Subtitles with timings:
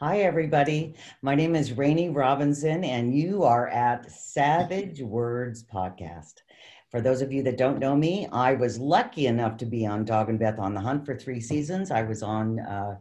[0.00, 0.94] Hi, everybody.
[1.22, 6.34] My name is Rainey Robinson, and you are at Savage Words Podcast.
[6.88, 10.04] For those of you that don't know me, I was lucky enough to be on
[10.04, 11.90] Dog and Beth on the Hunt for three seasons.
[11.90, 12.94] I was on uh,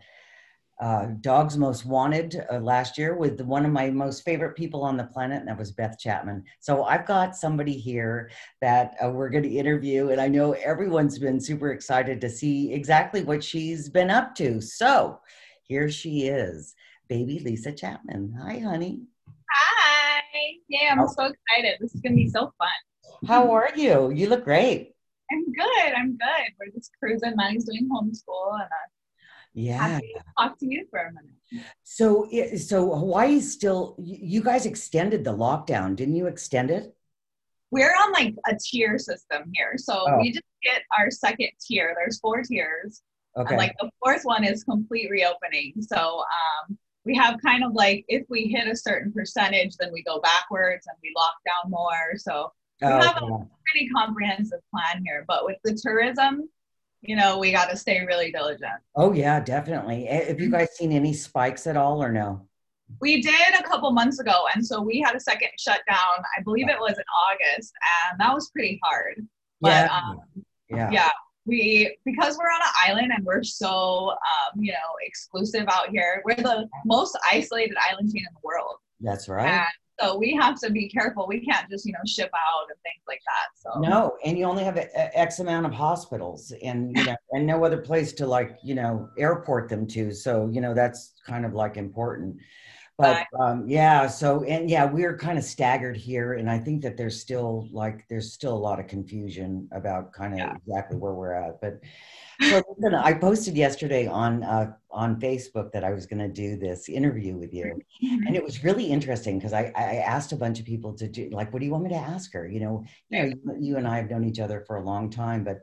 [0.81, 4.97] uh, Dogs Most Wanted uh, last year with one of my most favorite people on
[4.97, 6.45] the planet, and that was Beth Chapman.
[6.61, 11.19] So I've got somebody here that uh, we're going to interview, and I know everyone's
[11.19, 14.59] been super excited to see exactly what she's been up to.
[14.61, 15.19] So
[15.61, 16.75] here she is,
[17.07, 18.35] baby Lyssa Chapman.
[18.41, 19.03] Hi, honey.
[19.51, 20.21] Hi.
[20.67, 21.77] Yeah, I'm so excited.
[21.79, 23.27] This is going to be so fun.
[23.27, 24.11] How are you?
[24.11, 24.93] You look great.
[25.31, 25.93] I'm good.
[25.95, 26.47] I'm good.
[26.59, 27.33] We're just cruising.
[27.35, 28.87] Maddie's doing homeschool, and uh,
[29.53, 29.99] yeah.
[30.37, 31.65] talk to you for a minute.
[31.83, 36.93] So, so Hawaii still, you guys extended the lockdown, didn't you extend it?
[37.71, 39.73] We're on like a tier system here.
[39.77, 40.17] So oh.
[40.19, 41.93] we just get our second tier.
[41.97, 43.01] There's four tiers.
[43.37, 43.49] Okay.
[43.49, 45.73] And like the fourth one is complete reopening.
[45.81, 50.03] So um, we have kind of like if we hit a certain percentage, then we
[50.03, 52.17] go backwards and we lock down more.
[52.17, 55.23] So we oh, have a pretty comprehensive plan here.
[55.25, 56.49] But with the tourism,
[57.01, 58.81] you know, we got to stay really diligent.
[58.97, 60.05] Oh yeah, definitely.
[60.05, 62.45] Have you guys seen any spikes at all or no?
[63.01, 66.23] We did a couple months ago, and so we had a second shutdown.
[66.37, 67.73] I believe it was in August,
[68.09, 69.25] and that was pretty hard.
[69.61, 70.19] But yeah, um,
[70.69, 70.91] yeah.
[70.91, 71.09] yeah,
[71.47, 76.21] we because we're on an island and we're so um, you know exclusive out here.
[76.25, 78.75] We're the most isolated island chain in the world.
[78.99, 79.47] That's right.
[79.47, 79.67] And
[79.99, 81.25] so we have to be careful.
[81.27, 83.73] We can't just, you know, ship out and things like that.
[83.73, 87.47] So no, and you only have a, X amount of hospitals and you know, and
[87.47, 90.11] no other place to like, you know, airport them to.
[90.11, 92.37] So, you know, that's kind of like important.
[92.97, 96.97] But um, yeah, so and yeah, we're kind of staggered here, and I think that
[96.97, 100.55] there's still like there's still a lot of confusion about kind of yeah.
[100.55, 101.61] exactly where we're at.
[101.61, 101.79] But
[102.41, 102.63] so
[102.97, 107.37] I posted yesterday on uh, on Facebook that I was going to do this interview
[107.37, 110.93] with you, and it was really interesting because I, I asked a bunch of people
[110.95, 112.47] to do like, what do you want me to ask her?
[112.47, 115.43] You know, you know, you and I have known each other for a long time,
[115.43, 115.59] but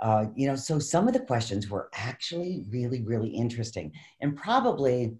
[0.00, 5.14] uh, you know, so some of the questions were actually really really interesting, and probably,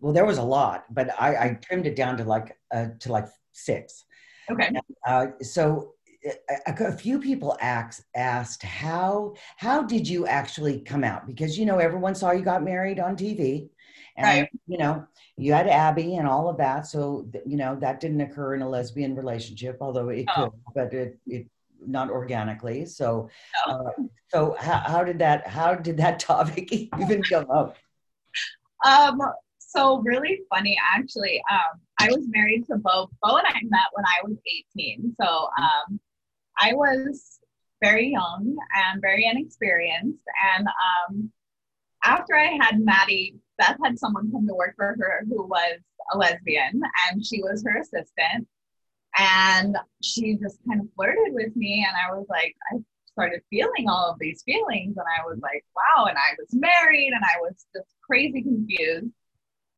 [0.00, 3.12] well, there was a lot, but I, I trimmed it down to like uh, to
[3.12, 4.04] like six.
[4.50, 4.70] Okay.
[5.06, 5.94] Uh, so
[6.24, 11.66] a, a few people asked asked how how did you actually come out because you
[11.66, 13.68] know everyone saw you got married on TV
[14.16, 14.50] and right.
[14.66, 15.06] you know
[15.36, 18.68] you had Abby and all of that so you know that didn't occur in a
[18.68, 20.50] lesbian relationship although it oh.
[20.50, 21.46] could but it, it
[21.86, 23.28] not organically so
[23.66, 23.72] no.
[23.74, 27.76] uh, so how, how did that how did that topic even come up
[28.86, 29.20] um
[29.74, 33.10] so really funny actually um I was married to Bo.
[33.22, 34.36] Bo and I met when I was
[34.76, 35.14] 18.
[35.20, 36.00] So um,
[36.58, 37.40] I was
[37.82, 40.22] very young and very inexperienced.
[40.56, 41.30] And um,
[42.04, 45.78] after I had Maddie, Beth had someone come to work for her who was
[46.12, 48.48] a lesbian, and she was her assistant.
[49.16, 52.78] And she just kind of flirted with me, and I was like, I
[53.12, 56.06] started feeling all of these feelings, and I was like, wow.
[56.06, 59.06] And I was married, and I was just crazy confused.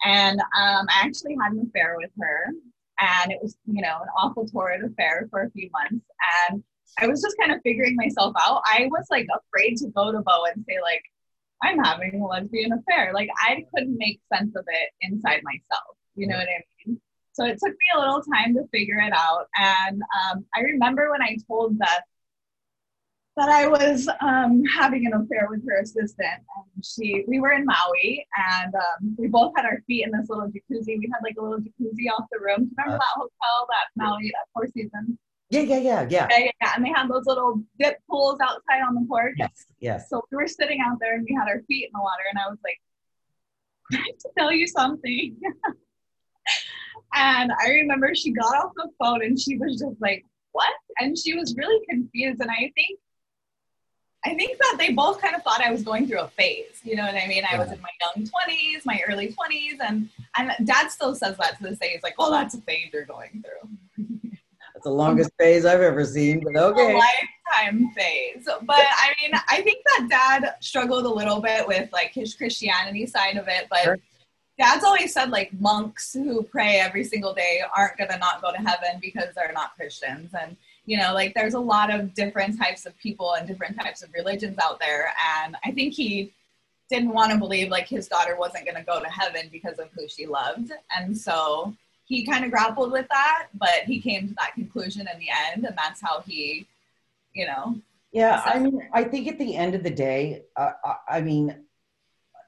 [0.04, 2.52] And um, I actually had an affair with her
[2.98, 6.04] and it was you know an awful torrid affair for a few months.
[6.48, 6.62] And
[7.00, 8.62] i was just kind of figuring myself out.
[8.66, 11.02] I was like afraid to go to bo and say like
[11.62, 13.12] i'm having a lesbian affair.
[13.14, 17.00] Like i couldn't make sense of it inside myself you know what i mean?
[17.32, 19.46] So it took me a little time to figure it out.
[19.56, 22.04] And um, i remember when i told beth
[23.36, 26.40] that I was um, having an affair with her assistant,
[26.74, 30.28] and she we were in Maui, and um, we both had our feet in this
[30.30, 30.98] little jacuzzi.
[30.98, 32.64] We had like a little jacuzzi off the room.
[32.64, 35.18] Do you remember uh, that hotel, that Maui, that Four Seasons?
[35.50, 36.28] Yeah, yeah, yeah, yeah.
[36.30, 39.34] Yeah, yeah, And they had those little dip pools outside on the porch.
[39.38, 40.08] Yes, yes.
[40.08, 42.38] So we were sitting out there, and we had our feet in the water, and
[42.38, 42.80] I was like,
[43.92, 45.36] "I have to tell you something."
[47.14, 51.18] and I remember she got off the phone, and she was just like, "What?" And
[51.18, 52.98] she was really confused, and I think
[54.26, 56.80] I think that they both kind of thought I was going through a phase.
[56.82, 57.44] You know what I mean?
[57.50, 61.56] I was in my young 20s, my early 20s, and and dad still says that
[61.58, 61.90] to this day.
[61.92, 64.04] He's like, "Oh, that's a phase you're going through."
[64.74, 66.92] That's the longest phase I've ever seen, but okay.
[66.92, 68.44] A lifetime phase.
[68.44, 73.06] But I mean, I think that dad struggled a little bit with like his Christianity
[73.06, 73.98] side of it, but sure.
[74.58, 78.58] dad's always said like monks who pray every single day aren't gonna not go to
[78.58, 80.34] heaven because they're not Christians.
[80.38, 84.02] And you know like there's a lot of different types of people and different types
[84.02, 85.12] of religions out there.
[85.44, 86.32] And i think he
[86.88, 89.88] didn't want to believe like his daughter wasn't going to go to heaven because of
[89.98, 90.70] who she loved.
[90.96, 91.74] And so
[92.04, 95.66] he kind of grappled with that but he came to that conclusion in the end.
[95.66, 96.66] And that's how he
[97.34, 97.78] you know
[98.12, 100.70] yeah i mean i think at the end of the day uh,
[101.08, 101.66] i mean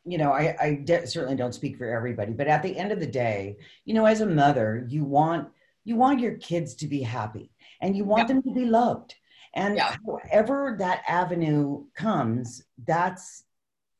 [0.08, 3.00] you know, I, I de- certainly don't speak for everybody, but at the end of
[3.00, 5.48] the day, you know, as a mother, you want
[5.84, 8.34] you want your kids to be happy and you want yeah.
[8.34, 9.14] them to be loved.
[9.54, 9.96] And yeah.
[10.06, 13.44] however that avenue comes, that's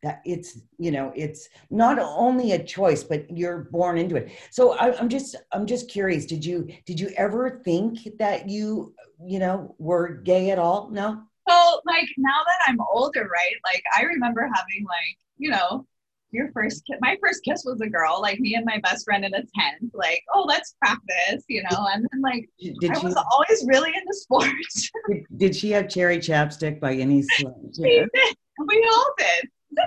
[0.03, 4.75] that it's you know it's not only a choice but you're born into it so
[4.75, 8.95] I, i'm just i'm just curious did you did you ever think that you
[9.25, 13.83] you know were gay at all no so like now that i'm older right like
[13.97, 15.85] i remember having like you know
[16.31, 19.25] your first kiss my first kiss was a girl like me and my best friend
[19.25, 22.49] in a tent like oh let's practice you know and then like
[22.81, 27.23] did i was always really into sports did, did, she have cherry chapstick by any
[27.23, 29.49] slant we all did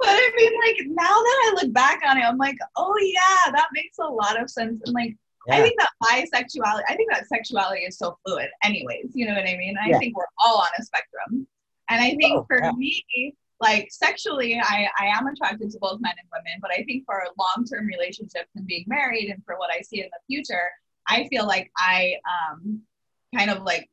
[0.00, 3.50] but i mean like now that i look back on it i'm like oh yeah
[3.52, 5.16] that makes a lot of sense and like
[5.46, 5.56] yeah.
[5.56, 9.12] I think that bisexuality, I think that sexuality is so fluid, anyways.
[9.14, 9.76] You know what I mean?
[9.82, 9.98] I yeah.
[9.98, 11.46] think we're all on a spectrum.
[11.88, 16.14] And I think oh, for me, like sexually I, I am attracted to both men
[16.18, 19.70] and women but i think for a long-term relationships and being married and for what
[19.72, 20.70] i see in the future
[21.08, 22.80] i feel like i um
[23.34, 23.88] kind of like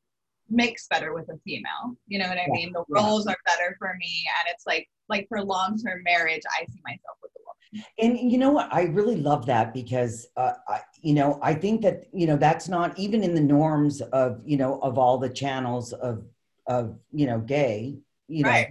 [0.49, 1.95] mix better with a female.
[2.07, 2.53] You know what i yeah.
[2.53, 2.73] mean?
[2.73, 3.33] The roles yeah.
[3.33, 7.31] are better for me and it's like like for long-term marriage i see myself with
[7.35, 7.85] a woman.
[7.99, 8.73] And you know what?
[8.73, 12.67] I really love that because uh, I, you know i think that you know that's
[12.67, 16.25] not even in the norms of you know of all the channels of
[16.67, 18.67] of you know gay you know right.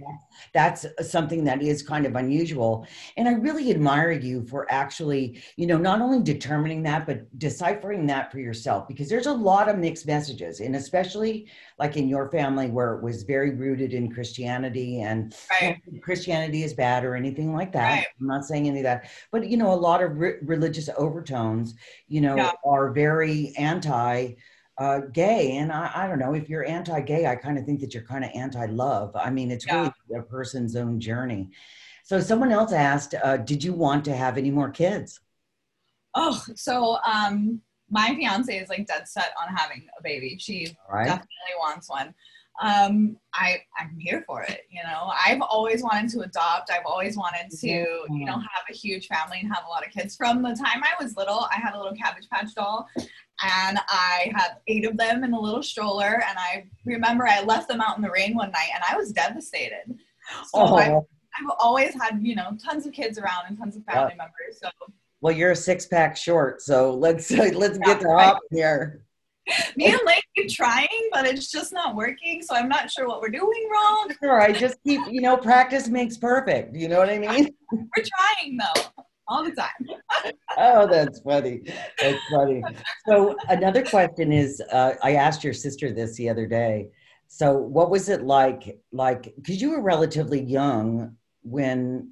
[0.53, 2.85] that's uh, something that is kind of unusual
[3.15, 8.05] and i really admire you for actually you know not only determining that but deciphering
[8.05, 11.47] that for yourself because there's a lot of mixed messages and especially
[11.79, 15.79] like in your family where it was very rooted in christianity and right.
[16.01, 18.07] christianity is bad or anything like that right.
[18.19, 21.75] i'm not saying any of that but you know a lot of re- religious overtones
[22.09, 22.51] you know yeah.
[22.65, 24.33] are very anti
[24.77, 25.57] uh, gay.
[25.57, 28.25] And I, I, don't know if you're anti-gay, I kind of think that you're kind
[28.25, 29.15] of anti-love.
[29.15, 29.91] I mean, it's yeah.
[30.09, 31.51] really a person's own journey.
[32.03, 35.19] So someone else asked, uh, did you want to have any more kids?
[36.13, 40.37] Oh, so um, my fiance is like dead set on having a baby.
[40.39, 41.05] She right.
[41.05, 42.13] definitely wants one
[42.61, 44.61] um, I I'm here for it.
[44.69, 46.71] You know, I've always wanted to adopt.
[46.71, 49.91] I've always wanted to, you know, have a huge family and have a lot of
[49.91, 50.15] kids.
[50.15, 52.87] From the time I was little, I had a little Cabbage Patch doll,
[53.41, 56.23] and I have eight of them in a little stroller.
[56.27, 59.11] And I remember I left them out in the rain one night, and I was
[59.11, 59.97] devastated.
[60.45, 60.75] So oh.
[60.75, 64.23] I've, I've, always had, you know, tons of kids around and tons of family yeah.
[64.23, 64.59] members.
[64.61, 64.69] So.
[65.21, 69.01] Well, you're a six pack short, so let's let's yeah, get the hop here.
[69.75, 72.41] Me and Lane keep trying, but it's just not working.
[72.41, 74.11] So I'm not sure what we're doing wrong.
[74.23, 76.75] Sure, I just keep, you know, practice makes perfect.
[76.75, 77.53] You know what I mean?
[77.71, 80.33] We're trying though, all the time.
[80.57, 81.61] oh, that's funny.
[82.01, 82.63] That's funny.
[83.07, 86.89] So another question is, uh, I asked your sister this the other day.
[87.27, 88.79] So what was it like?
[88.91, 92.11] Like, because you were relatively young when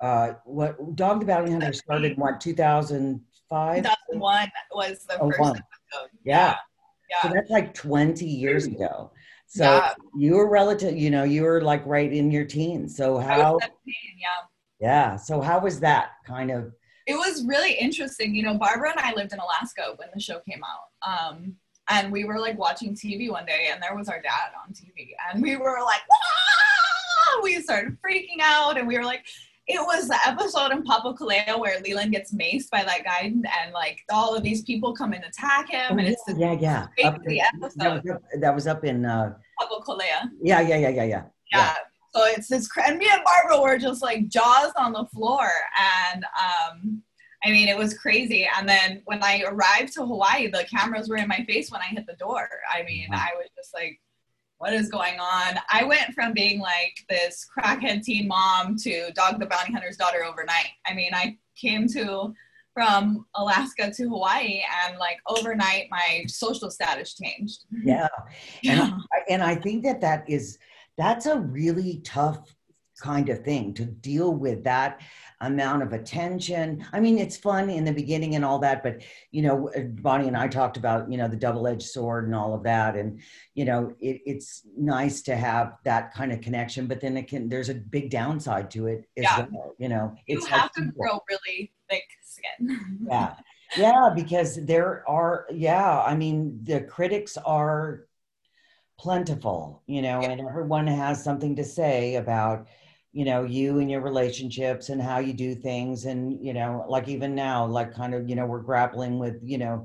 [0.00, 2.18] uh, what Dog the Bounty Hunter started?
[2.18, 3.76] What 2005?
[3.76, 5.40] 2001 was the oh, first.
[5.40, 5.60] One.
[6.24, 6.56] Yeah.
[7.08, 7.22] yeah.
[7.22, 9.12] So that's like 20 years ago.
[9.46, 9.94] So yeah.
[10.16, 12.96] you were relative, you know, you were like right in your teens.
[12.96, 13.58] So how?
[13.60, 13.70] 17,
[14.18, 14.28] yeah.
[14.82, 15.16] Yeah.
[15.16, 16.72] So how was that kind of?
[17.06, 18.34] It was really interesting.
[18.34, 21.08] You know, Barbara and I lived in Alaska when the show came out.
[21.08, 21.54] Um,
[21.88, 25.10] and we were like watching TV one day, and there was our dad on TV,
[25.32, 27.40] and we were like, ah!
[27.42, 29.24] we started freaking out, and we were like,
[29.66, 33.72] it was the episode in Papakolea where Leland gets maced by that guy, and, and,
[33.72, 36.86] like all of these people come and attack him, and it's the, yeah, yeah.
[37.04, 37.72] Up episode.
[37.76, 40.30] That was up, that was up in uh, Papakolea.
[40.40, 41.24] Yeah, yeah, yeah, yeah, yeah.
[41.52, 41.74] Yeah.
[42.14, 45.48] So it's this, and me and Barbara were just like jaws on the floor,
[46.12, 47.02] and um,
[47.44, 48.48] I mean, it was crazy.
[48.56, 51.86] And then when I arrived to Hawaii, the cameras were in my face when I
[51.86, 52.48] hit the door.
[52.72, 53.98] I mean, I was just like
[54.62, 55.58] what is going on?
[55.72, 60.24] I went from being like this crackhead teen mom to Dog the Bounty Hunter's daughter
[60.24, 60.68] overnight.
[60.86, 62.32] I mean, I came to
[62.72, 67.64] from Alaska to Hawaii and like overnight my social status changed.
[67.82, 68.06] Yeah.
[68.62, 68.92] yeah.
[69.12, 70.58] I, and I think that that is,
[70.96, 72.54] that's a really tough
[73.02, 75.00] kind of thing to deal with that
[75.40, 76.86] amount of attention.
[76.92, 80.28] I mean, it's fun in the beginning and all that, but you know, uh, Bonnie
[80.28, 83.20] and I talked about you know the double-edged sword and all of that, and
[83.54, 87.48] you know, it, it's nice to have that kind of connection, but then it can.
[87.48, 89.46] There's a big downside to it as yeah.
[89.50, 89.74] well.
[89.78, 93.06] You know, you it's have to grow really thick skin.
[93.10, 93.34] yeah,
[93.76, 95.46] yeah, because there are.
[95.50, 98.06] Yeah, I mean, the critics are
[99.02, 100.30] plentiful, you know, yeah.
[100.30, 102.68] and everyone has something to say about
[103.12, 107.08] you know you and your relationships and how you do things and you know like
[107.08, 109.84] even now like kind of you know we're grappling with you know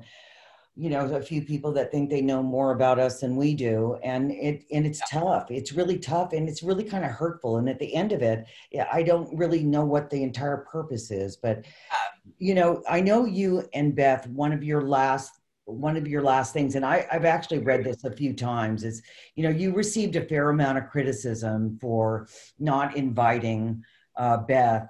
[0.78, 3.98] you know a few people that think they know more about us than we do
[4.02, 5.20] and it and it's yeah.
[5.20, 8.22] tough it's really tough and it's really kind of hurtful and at the end of
[8.22, 11.58] it yeah, i don't really know what the entire purpose is but
[11.92, 15.37] uh, you know i know you and beth one of your last
[15.68, 19.02] one of your last things and I, i've actually read this a few times is
[19.36, 23.84] you know you received a fair amount of criticism for not inviting
[24.16, 24.88] uh, beth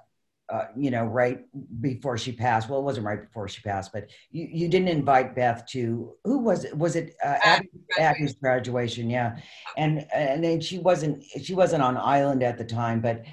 [0.50, 1.40] uh, you know, right
[1.82, 2.70] before she passed.
[2.70, 6.38] Well, it wasn't right before she passed, but you, you didn't invite Beth to who
[6.38, 6.76] was it?
[6.76, 7.68] Was it uh, Abby's,
[7.98, 9.10] Abby's graduation?
[9.10, 9.36] Yeah,
[9.76, 13.24] and and then she wasn't she wasn't on island at the time, but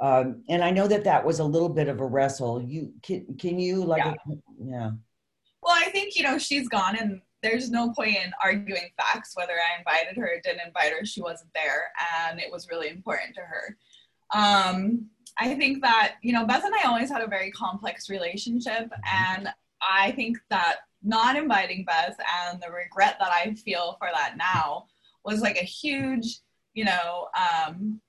[0.00, 2.60] um, and I know that that was a little bit of a wrestle.
[2.60, 4.34] You can can you like yeah.
[4.60, 4.90] yeah.
[5.76, 9.78] I think you know she's gone, and there's no point in arguing facts whether I
[9.78, 11.04] invited her or didn't invite her.
[11.04, 11.92] She wasn't there,
[12.26, 13.76] and it was really important to her.
[14.34, 18.90] Um, I think that, you know, Beth and I always had a very complex relationship.
[19.10, 19.48] And
[19.82, 22.16] I think that not inviting Beth
[22.48, 24.86] and the regret that I feel for that now
[25.24, 26.38] was like a huge,
[26.74, 28.00] you know, um,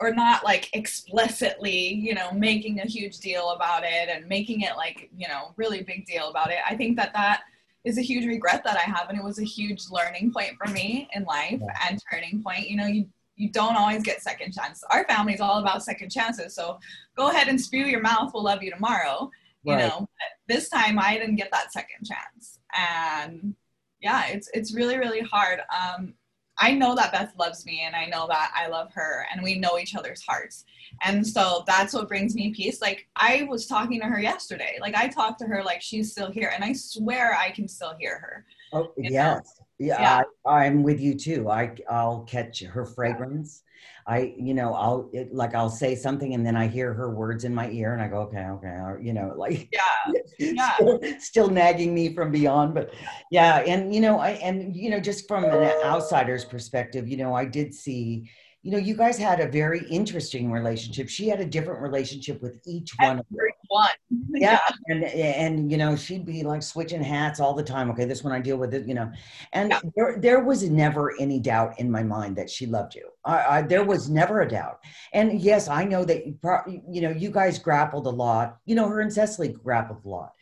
[0.00, 4.76] or not like explicitly, you know, making a huge deal about it and making it
[4.76, 6.58] like, you know, really big deal about it.
[6.68, 7.42] I think that that
[7.84, 9.08] is a huge regret that I have.
[9.08, 12.68] And it was a huge learning point for me in life and turning point.
[12.68, 14.82] You know, you you don't always get second chances.
[14.90, 16.54] Our family is all about second chances.
[16.54, 16.78] So
[17.16, 18.30] go ahead and spew your mouth.
[18.32, 19.30] We'll love you tomorrow.
[19.62, 22.60] You know, but this time I didn't get that second chance.
[22.76, 23.56] And
[24.00, 25.60] yeah, it's it's really, really hard.
[25.76, 26.14] Um,
[26.58, 29.58] I know that Beth loves me and I know that I love her and we
[29.58, 30.64] know each other's hearts.
[31.02, 32.80] And so that's what brings me peace.
[32.80, 34.78] Like I was talking to her yesterday.
[34.80, 37.94] Like I talked to her like she's still here and I swear I can still
[37.98, 38.46] hear her.
[38.72, 39.60] Oh, yes.
[39.78, 40.22] Yeah, yeah.
[40.46, 41.50] I, am with you too.
[41.50, 43.62] I I'll catch her fragrance.
[44.06, 47.44] I you know I'll it, like I'll say something and then I hear her words
[47.44, 51.00] in my ear and I go okay okay or, you know like yeah yeah still,
[51.18, 52.92] still, nagging me from beyond but
[53.30, 57.34] yeah and you know I and you know just from an outsider's perspective you know
[57.34, 58.30] I did see
[58.66, 61.08] you know, you guys had a very interesting relationship.
[61.08, 63.22] She had a different relationship with each one.
[63.32, 63.90] Every one.
[64.38, 64.60] Yeah.
[64.88, 67.90] And, and, you know, she'd be like switching hats all the time.
[67.90, 68.04] Okay.
[68.04, 69.10] This one I deal with it, you know,
[69.54, 69.80] and yeah.
[69.96, 73.08] there, there was never any doubt in my mind that she loved you.
[73.24, 74.80] I, I, there was never a doubt.
[75.14, 78.88] And yes, I know that, you, you know, you guys grappled a lot, you know,
[78.88, 80.32] her and Cecily grappled a lot.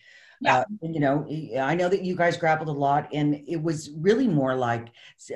[0.41, 0.59] Yeah.
[0.59, 1.27] Uh, you know,
[1.61, 4.89] I know that you guys grappled a lot, and it was really more like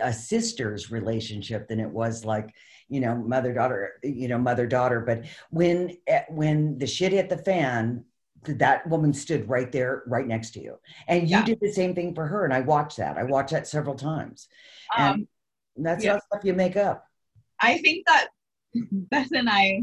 [0.03, 2.53] a sister's relationship than it was like,
[2.89, 7.29] you know mother daughter you know mother daughter but when eh, when the shit hit
[7.29, 8.05] the fan
[8.45, 10.79] that woman stood right there right next to you.
[11.07, 11.45] And you yeah.
[11.45, 13.17] did the same thing for her and i watched that.
[13.17, 14.49] I watched that several times.
[14.97, 15.29] And um,
[15.77, 16.15] that's yeah.
[16.15, 17.05] not stuff you make up.
[17.61, 18.29] I think that
[18.75, 19.83] beth and i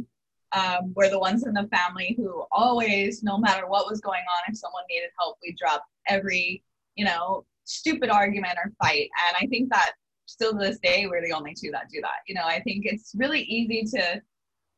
[0.51, 4.43] um, were the ones in the family who always no matter what was going on
[4.47, 6.63] if someone needed help we dropped every
[6.95, 9.09] you know stupid argument or fight.
[9.27, 9.93] And i think that
[10.25, 12.19] still to this day, we're the only two that do that.
[12.27, 14.21] You know, I think it's really easy to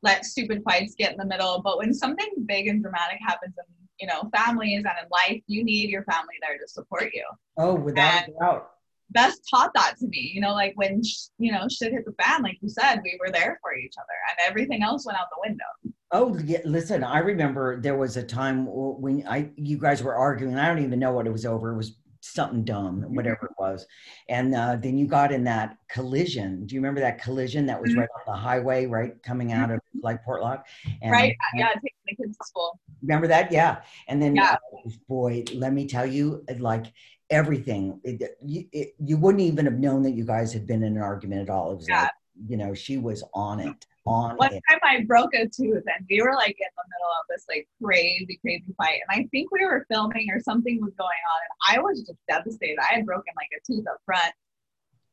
[0.04, 3.66] let stupid fights get in the middle, but when something big and dramatic happens in,
[4.00, 7.26] you know, families and in life, you need your family there to support you.
[7.58, 8.70] Oh, without and a doubt.
[9.12, 10.32] Beth taught that to me.
[10.34, 11.02] You know, like when
[11.40, 14.08] you know shit hit the fan, like you said, we were there for each other,
[14.30, 15.96] and everything else went out the window.
[16.12, 20.58] Oh, yeah, listen, I remember there was a time when I you guys were arguing.
[20.58, 21.72] I don't even know what it was over.
[21.72, 23.16] It was something dumb, mm-hmm.
[23.16, 23.86] whatever it was.
[24.30, 26.66] And uh, then you got in that collision.
[26.66, 28.02] Do you remember that collision that was mm-hmm.
[28.02, 30.00] right on the highway, right coming out of mm-hmm.
[30.04, 30.64] like Portlock?
[31.02, 31.36] And, right.
[31.56, 32.80] Yeah, taking the kids to school.
[33.02, 33.52] Remember that?
[33.52, 33.82] Yeah.
[34.08, 34.58] And then, yeah.
[34.74, 36.88] Uh, boy, let me tell you, like
[37.30, 40.96] everything, it, you, it, you wouldn't even have known that you guys had been in
[40.96, 41.72] an argument at all.
[41.72, 42.04] It was yeah.
[42.04, 42.12] like,
[42.48, 44.64] you know, she was on it on one it.
[44.70, 47.68] time I broke a tooth and we were like in the middle of this like
[47.84, 49.00] crazy, crazy fight.
[49.08, 51.40] And I think we were filming or something was going on.
[51.44, 52.78] And I was just devastated.
[52.80, 54.34] I had broken like a tooth up front.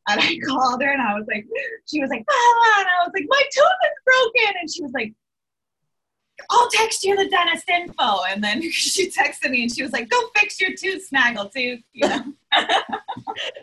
[0.08, 1.44] And I called her and I was like,
[1.86, 4.54] she was like, ah, and I was like, my tooth is broken.
[4.60, 5.14] And she was like,
[6.50, 8.22] I'll text you the dentist info.
[8.28, 11.80] And then she texted me and she was like, go fix your tooth snaggle tooth.
[11.92, 12.24] You know?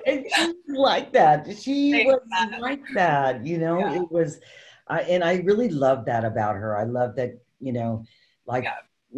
[0.05, 1.47] and she was like that.
[1.57, 2.61] She Thanks was that.
[2.61, 3.45] like that.
[3.45, 4.01] You know, yeah.
[4.01, 4.39] it was
[4.91, 6.77] I, and I really love that about her.
[6.77, 8.03] I love that, you know,
[8.45, 8.75] like yeah.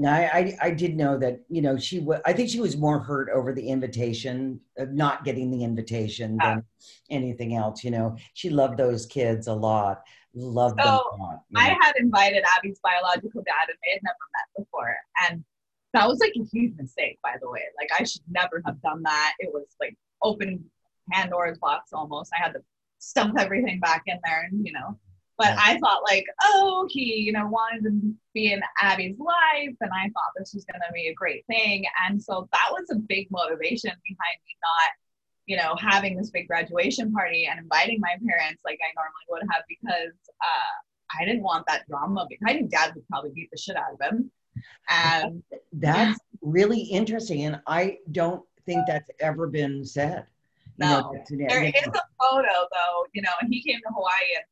[0.08, 3.00] I, I, I did know that, you know, she was, I think she was more
[3.00, 6.56] hurt over the invitation, of not getting the invitation yeah.
[6.56, 6.64] than
[7.10, 7.84] anything else.
[7.84, 10.04] You know, she loved those kids a lot.
[10.36, 11.44] Loved so them a lot.
[11.56, 11.78] I know?
[11.82, 14.96] had invited Abby's biological dad and they had never met before.
[15.28, 15.44] And
[15.94, 17.62] that was like a huge mistake, by the way.
[17.80, 19.34] Like I should never have done that.
[19.40, 20.64] It was like open
[21.12, 22.32] Pandora's box almost.
[22.38, 22.62] I had to
[23.00, 25.00] stuff everything back in there and, you know,
[25.44, 25.60] but yeah.
[25.60, 30.06] I thought like, oh, he, you know, wanted to be in Abby's life, and I
[30.06, 31.84] thought this was going to be a great thing.
[32.08, 34.92] And so that was a big motivation behind me not
[35.46, 39.44] you know, having this big graduation party and inviting my parents like I normally would
[39.52, 42.28] have because uh, I didn't want that drama.
[42.46, 44.32] I think dad would probably beat the shit out of him.
[44.90, 47.46] And that's really interesting.
[47.46, 50.26] And I don't think that's ever been said.
[50.78, 54.36] You no, know, there is a photo though, you know, and he came to Hawaii
[54.36, 54.46] and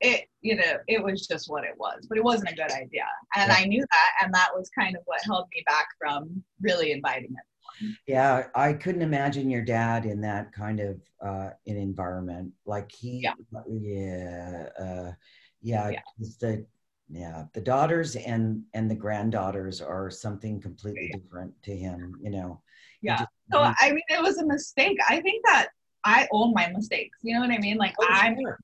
[0.00, 3.06] it, you know, it was just what it was, but it wasn't a good idea.
[3.34, 3.56] And yeah.
[3.58, 4.24] I knew that.
[4.24, 7.96] And that was kind of what held me back from really inviting him.
[8.06, 12.52] Yeah, I couldn't imagine your dad in that kind of uh, an environment.
[12.64, 13.34] Like he, yeah,
[13.68, 15.12] yeah, uh,
[15.60, 16.00] yeah, yeah.
[16.40, 16.66] the
[17.08, 21.18] yeah the daughters and and the granddaughters are something completely yeah.
[21.18, 22.14] different to him.
[22.22, 22.62] You know.
[23.02, 23.18] Yeah.
[23.18, 24.96] Just, so I mean, it was a mistake.
[25.08, 25.68] I think that
[26.02, 27.18] I own my mistakes.
[27.22, 27.76] You know what I mean?
[27.76, 28.58] Like oh, I'm sure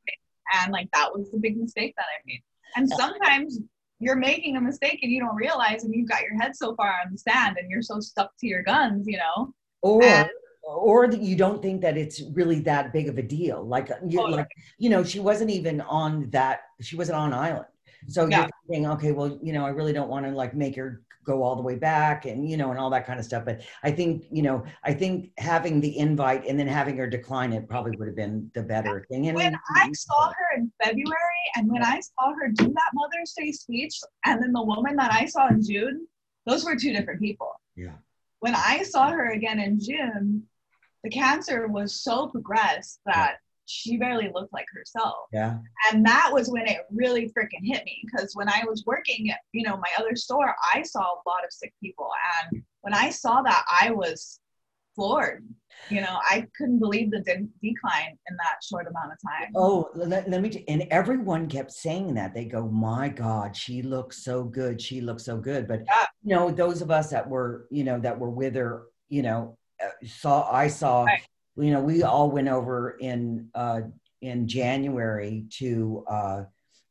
[0.63, 2.43] and like that was the big mistake that I made.
[2.77, 3.59] And sometimes
[3.99, 6.89] you're making a mistake and you don't realize and you've got your head so far
[7.05, 9.55] on the sand and you're so stuck to your guns, you know.
[9.83, 10.29] Or and,
[10.65, 13.65] or that you don't think that it's really that big of a deal.
[13.65, 17.33] Like uh, you oh, like you know, she wasn't even on that she wasn't on
[17.33, 17.67] island.
[18.09, 18.41] So yeah.
[18.41, 21.43] you're thinking, okay, well, you know, I really don't want to like make her go
[21.43, 23.45] all the way back and you know and all that kind of stuff.
[23.45, 27.52] But i think you know i think having the invite and then having her decline
[27.52, 29.29] it probably would have been the better thing.
[29.29, 33.33] And when i saw her in february and when i saw her do that mother's
[33.37, 36.07] day speech and then the woman that i saw in june
[36.45, 37.52] those were two different people.
[37.76, 37.95] Yeah.
[38.41, 40.45] When i saw her again in june
[41.05, 45.14] the cancer was so progressed that she barely looked like herself.
[45.33, 45.59] Yeah.
[45.90, 49.38] And that was when it really freaking hit me because when I was working at,
[49.52, 52.11] you know, my other store, I saw a lot of sick people.
[52.50, 54.40] And when I saw that, I was
[54.95, 55.45] floored.
[55.88, 59.52] You know, I couldn't believe the de- decline in that short amount of time.
[59.57, 62.35] Oh, let, let me, t- and everyone kept saying that.
[62.35, 64.81] They go, my God, she looks so good.
[64.81, 65.66] She looks so good.
[65.66, 66.07] But, yeah.
[66.23, 69.57] you know, those of us that were, you know, that were with her, you know,
[69.83, 71.23] uh, saw, I saw right
[71.56, 73.82] you know, we all went over in uh,
[74.21, 76.42] in January to uh,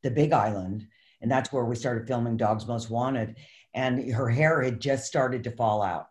[0.03, 0.87] the Big Island,
[1.21, 3.37] and that's where we started filming Dogs Most Wanted.
[3.73, 6.07] And her hair had just started to fall out.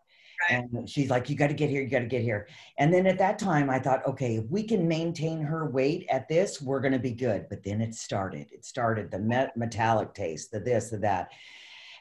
[0.49, 0.63] Right.
[0.73, 2.47] And she's like, You got to get here, you got to get here.
[2.79, 6.27] And then at that time, I thought, okay, if we can maintain her weight at
[6.27, 7.45] this, we're going to be good.
[7.49, 8.47] But then it started.
[8.51, 11.31] It started the met- metallic taste, the this, the that.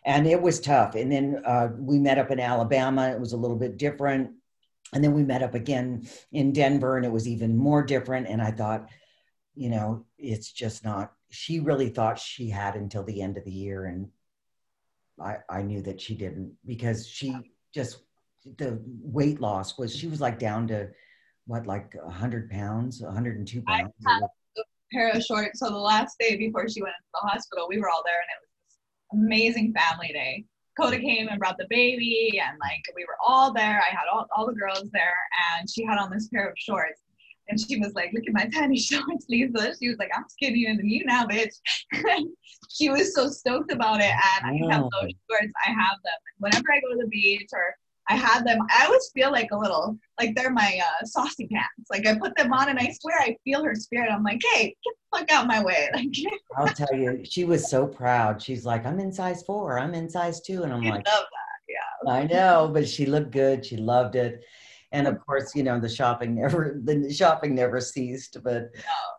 [0.07, 0.95] And it was tough.
[0.95, 3.11] And then uh, we met up in Alabama.
[3.11, 4.31] It was a little bit different
[4.93, 8.27] and then we met up again in Denver and it was even more different.
[8.27, 8.89] And I thought,
[9.55, 13.53] you know, it's just not, she really thought she had until the end of the
[13.53, 13.85] year.
[13.85, 14.09] And
[15.21, 17.37] I, I knew that she didn't because she
[17.73, 17.99] just,
[18.57, 20.89] the weight loss was, she was like down to
[21.47, 23.93] what, like 100 pounds, 102 pounds.
[24.07, 24.21] I
[24.59, 25.61] a pair of shorts.
[25.61, 28.29] So the last day before she went into the hospital, we were all there and
[28.29, 28.79] it was this
[29.13, 30.47] amazing family day.
[30.79, 33.81] Coda came and brought the baby, and like we were all there.
[33.81, 35.17] I had all, all the girls there,
[35.59, 37.01] and she had on this pair of shorts.
[37.49, 39.75] And she was like, Look at my tiny shorts, Lyssa.
[39.81, 41.55] She was like, I'm skinnier than you now, bitch.
[42.71, 44.13] she was so stoked about it.
[44.39, 45.09] And I have those oh.
[45.31, 45.53] shorts.
[45.67, 46.21] I have them.
[46.39, 47.75] Whenever I go to the beach or
[48.11, 48.59] I had them.
[48.77, 51.89] I always feel like a little like they're my uh, saucy pants.
[51.91, 54.11] Like I put them on, and I swear I feel her spirit.
[54.11, 55.89] I'm like, hey, get the fuck out my way.
[56.01, 56.09] Like
[56.57, 58.43] I'll tell you, she was so proud.
[58.43, 59.79] She's like, I'm in size four.
[59.79, 62.05] I'm in size two, and I'm like, love that.
[62.05, 62.13] Yeah.
[62.13, 63.65] I know, but she looked good.
[63.65, 64.45] She loved it.
[64.93, 68.39] And of course, you know the shopping never the shopping never ceased.
[68.43, 68.71] But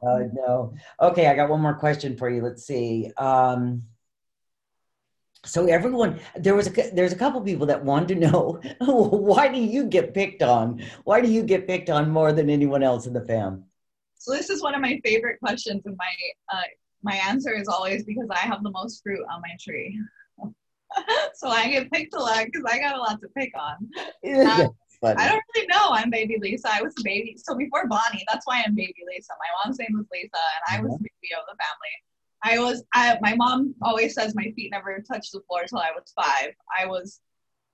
[0.04, 0.10] no.
[0.10, 0.74] Uh, no.
[1.02, 2.42] Okay, I got one more question for you.
[2.42, 3.10] Let's see.
[3.16, 3.84] Um,
[5.44, 9.60] so everyone there was a there's a couple people that wanted to know why do
[9.60, 13.14] you get picked on why do you get picked on more than anyone else in
[13.14, 13.64] the fam
[14.16, 16.14] so this is one of my favorite questions and my
[16.54, 16.64] uh,
[17.02, 20.00] my answer is always because i have the most fruit on my tree
[21.34, 23.90] so i get picked a lot because i got a lot to pick on
[24.48, 24.70] um,
[25.04, 25.90] I don't really know.
[25.90, 26.70] I'm baby Lyssa.
[26.72, 27.36] I was a baby.
[27.36, 29.34] So before Bonnie, that's why I'm baby Lyssa.
[29.40, 31.02] My mom's name was Lyssa, and I was uh-huh.
[31.02, 31.96] baby of the family.
[32.44, 35.92] I was, I, my mom always says my feet never touched the floor till I
[35.96, 36.54] was five.
[36.80, 37.20] I was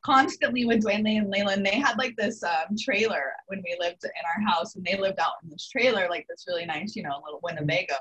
[0.04, 1.66] constantly with Duane and Leland.
[1.66, 5.20] They had like this um, trailer when we lived in our house, and they lived
[5.20, 7.96] out in this trailer, like this really nice, you know, little Winnebago.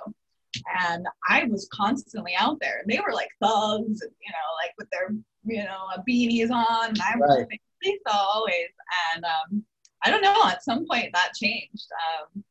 [0.81, 2.81] And I was constantly out there.
[2.81, 6.91] And they were like thugs, and, you know, like with their, you know, beanies on.
[6.91, 7.61] And I was right.
[7.85, 8.71] Lyssa always.
[9.15, 9.65] And um,
[10.05, 11.87] I don't know, at some point that changed.
[12.35, 12.45] Um,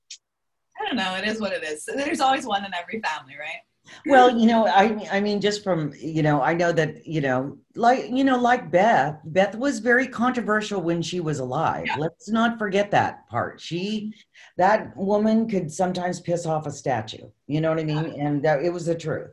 [0.79, 1.15] I don't know.
[1.15, 1.85] It is what it is.
[1.85, 3.61] There's always one in every family, right?
[4.07, 7.57] Well you know i i mean just from you know i know that you know
[7.75, 11.83] like you know like beth beth was very controversial when she was alive.
[11.85, 11.97] Yeah.
[11.97, 13.59] let's not forget that part.
[13.59, 14.13] She
[14.57, 17.29] that woman could sometimes piss off a statue.
[17.47, 18.19] You know what i mean?
[18.19, 19.31] And that, it was the truth.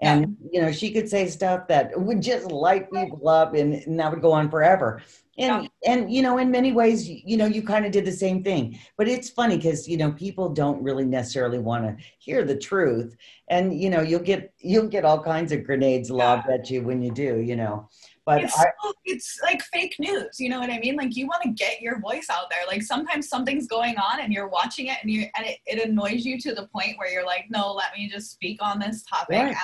[0.00, 3.98] And you know, she could say stuff that would just light people up, and, and
[3.98, 5.02] that would go on forever.
[5.38, 5.92] And yeah.
[5.92, 8.78] and you know, in many ways, you know, you kind of did the same thing.
[8.96, 13.16] But it's funny because you know, people don't really necessarily want to hear the truth,
[13.48, 17.02] and you know, you'll get you'll get all kinds of grenades lobbed at you when
[17.02, 17.40] you do.
[17.40, 17.88] You know,
[18.26, 18.66] but it's, I,
[19.04, 22.00] it's like fake news you know what i mean like you want to get your
[22.00, 25.46] voice out there like sometimes something's going on and you're watching it and you and
[25.46, 28.60] it, it annoys you to the point where you're like no let me just speak
[28.60, 29.56] on this topic right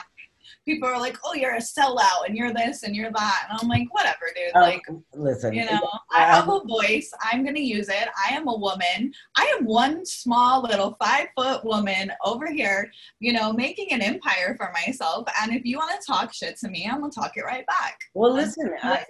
[0.64, 3.68] people are like, "Oh, you're a sellout, and you're this, and you're that," and I'm
[3.68, 4.54] like, "Whatever, dude.
[4.54, 4.82] Um, like,
[5.14, 7.10] listen, you know, I have a voice.
[7.32, 8.08] I'm gonna use it.
[8.16, 9.12] I am a woman.
[9.36, 14.54] I am one small little five foot woman over here, you know, making an empire
[14.56, 15.26] for myself.
[15.40, 17.98] And if you want to talk shit to me, I'm gonna talk it right back.
[18.14, 19.04] Well, listen, I,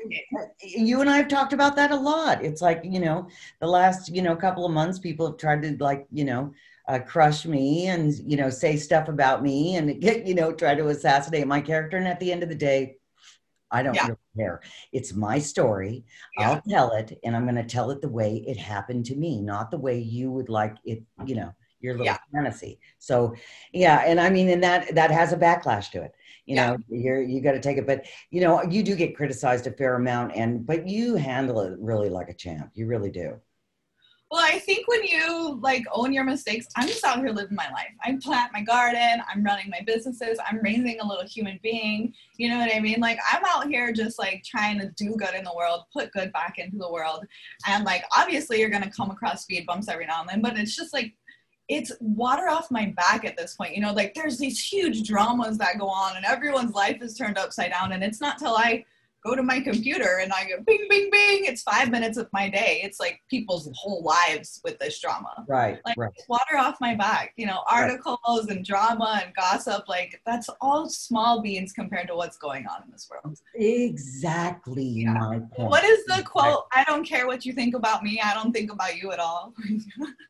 [0.63, 2.45] you and I have talked about that a lot.
[2.45, 3.29] It's like you know,
[3.61, 6.53] the last you know couple of months, people have tried to like you know
[6.89, 10.75] uh, crush me and you know say stuff about me and get you know try
[10.75, 11.97] to assassinate my character.
[11.97, 12.97] And at the end of the day
[13.71, 14.03] i don't yeah.
[14.03, 14.61] really care.
[14.93, 16.05] It's my story.
[16.39, 16.51] Yeah.
[16.51, 19.41] i'll tell it and i'm going to tell it the way it happened to me
[19.41, 22.19] not the way you would like it you know your little yeah.
[22.33, 22.79] fantasy.
[22.99, 23.35] So
[23.73, 26.15] yeah and i mean and that that has a backlash to it
[26.47, 27.87] you know you're you got to take it.
[27.87, 31.79] But you know you do get criticized a fair amount and but you handle it
[31.79, 32.71] really like a champ.
[32.75, 33.41] You really do
[34.33, 37.69] well, I think when you like own your mistakes, I'm just out here living my
[37.71, 37.93] life.
[38.03, 42.15] I plant my garden, I'm running my businesses, I'm raising a little human being.
[42.39, 42.99] You know what I mean?
[42.99, 46.33] Like I'm out here just like trying to do good in the world, put good
[46.33, 47.27] back into the world.
[47.67, 50.75] And like obviously you're gonna come across speed bumps every now and then, but it's
[50.75, 51.13] just like
[51.69, 53.75] it's water off my back at this point.
[53.75, 57.37] You know, like there's these huge dramas that go on and everyone's life is turned
[57.37, 57.93] upside down.
[57.93, 58.87] And it's not till I
[59.25, 61.45] go to my computer and I go bing, bing, bing.
[61.45, 62.81] It's five minutes of my day.
[62.83, 65.45] It's like people's whole lives with this drama.
[65.49, 65.79] Right.
[65.85, 66.11] Like right.
[66.29, 68.57] water off my back, you know, articles right.
[68.57, 69.89] and drama and gossip.
[69.89, 73.39] Like that's all small beans compared to what's going on in this world.
[73.55, 75.13] Exactly yeah.
[75.13, 75.71] my point.
[75.71, 76.65] What is the quote?
[76.73, 78.21] I don't care what you think about me.
[78.23, 79.55] I don't think about you at all.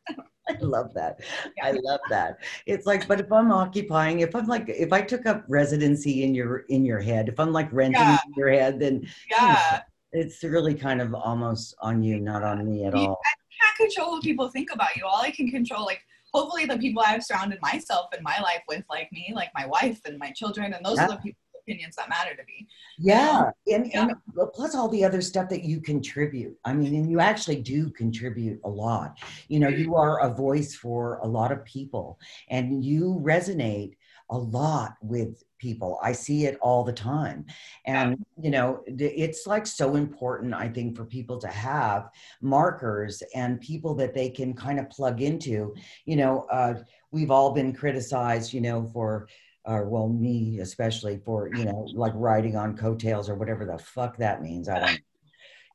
[0.49, 1.21] I love that.
[1.57, 1.67] Yeah.
[1.67, 2.39] I love that.
[2.67, 6.35] It's like, but if I'm occupying, if I'm like, if I took up residency in
[6.35, 8.19] your in your head, if I'm like renting yeah.
[8.37, 9.79] your head, then yeah, you know,
[10.13, 13.21] it's really kind of almost on you, not on me at all.
[13.25, 15.07] I can't control what people think about you.
[15.07, 16.03] All I can control, like,
[16.35, 20.01] hopefully, the people I've surrounded myself in my life with, like me, like my wife
[20.05, 22.67] and my children, and those are the people opinions that matter to me.
[22.99, 23.51] Yeah.
[23.73, 24.09] And, yeah.
[24.09, 26.57] and plus all the other stuff that you contribute.
[26.65, 29.19] I mean, and you actually do contribute a lot.
[29.49, 33.95] You know, you are a voice for a lot of people and you resonate
[34.31, 35.99] a lot with people.
[36.03, 37.45] I see it all the time.
[37.87, 42.09] And, you know, it's like so important, I think, for people to have
[42.41, 45.75] markers and people that they can kind of plug into.
[46.07, 46.75] You know, uh,
[47.11, 49.29] we've all been criticized, you know, for
[49.65, 54.17] or well me especially for you know like riding on coattails or whatever the fuck
[54.17, 55.01] that means i don't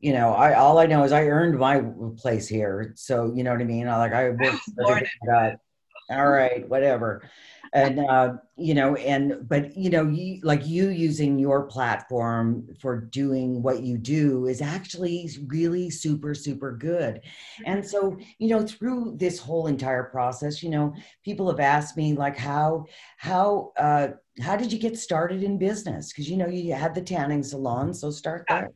[0.02, 1.82] you know i all i know is i earned my
[2.18, 2.94] place here.
[2.96, 3.88] So you know what i mean?
[3.88, 4.70] I like i worked
[6.10, 7.30] all right whatever
[7.74, 13.02] and uh, you know and but you know you like you using your platform for
[13.02, 17.22] doing what you do is actually really super super good.
[17.66, 22.14] And so you know through this whole entire process you know people have asked me
[22.14, 22.86] like how
[23.18, 24.10] how uh
[24.42, 26.12] how did you get started in business?
[26.12, 28.72] Because you know you had the tanning salon so start there.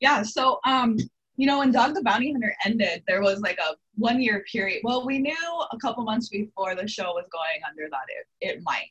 [0.00, 0.96] Yeah so um
[1.36, 4.80] you know, when Dog the Bounty Hunter ended, there was like a one year period.
[4.84, 8.04] Well, we knew a couple months before the show was going under that
[8.40, 8.90] it, it might.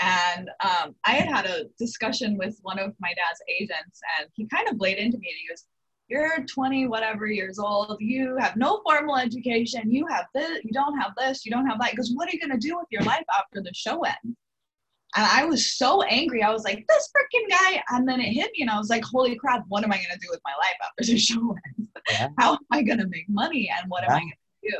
[0.00, 4.46] And um, I had had a discussion with one of my dad's agents, and he
[4.46, 5.28] kind of laid into me.
[5.28, 5.64] And he goes,
[6.08, 7.96] "You're 20, whatever years old.
[8.00, 9.90] You have no formal education.
[9.90, 10.60] You have this.
[10.62, 11.44] You don't have this.
[11.44, 11.92] You don't have that.
[11.92, 14.36] Because what are you going to do with your life after the show ends?"
[15.16, 16.42] And I was so angry.
[16.42, 17.82] I was like, this freaking guy.
[17.90, 20.12] And then it hit me and I was like, holy crap, what am I going
[20.12, 21.90] to do with my life after the show ends?
[22.10, 22.28] Yeah.
[22.38, 23.70] How am I going to make money?
[23.80, 24.10] And what yeah.
[24.10, 24.76] am I going to do?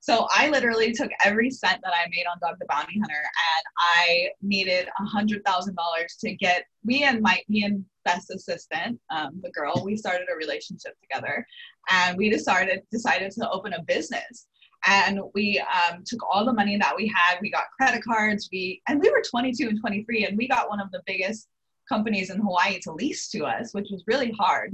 [0.00, 3.64] So I literally took every cent that I made on Dog the Bounty Hunter and
[3.78, 9.00] I needed a hundred thousand dollars to get me and my me and best assistant,
[9.08, 11.46] um, the girl, we started a relationship together
[11.90, 14.46] and we decided decided to open a business
[14.86, 18.82] and we um, took all the money that we had we got credit cards we
[18.88, 21.48] and we were 22 and 23 and we got one of the biggest
[21.88, 24.72] companies in hawaii to lease to us which was really hard